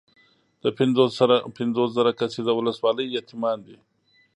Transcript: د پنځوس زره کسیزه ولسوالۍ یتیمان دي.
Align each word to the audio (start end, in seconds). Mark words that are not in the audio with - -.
د 0.63 0.65
پنځوس 1.57 1.89
زره 1.97 2.11
کسیزه 2.19 2.51
ولسوالۍ 2.55 3.05
یتیمان 3.17 3.57
دي. 3.65 3.77